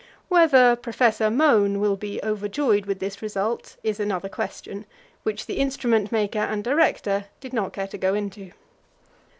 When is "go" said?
7.99-8.15